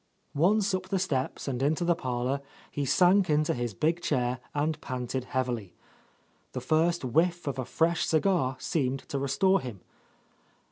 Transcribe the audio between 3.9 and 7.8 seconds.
chair and panted heavily. The first whiff of a